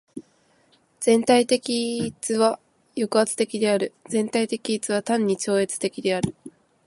[0.99, 1.61] 全体的
[2.07, 2.59] 一は
[2.95, 3.93] 抑圧的である。
[4.09, 6.33] 全体的一は単に超越的である。